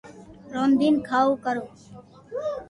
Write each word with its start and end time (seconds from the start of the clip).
رودين 0.53 0.95
ڪاو 1.07 1.27
ڪرو 1.43 1.63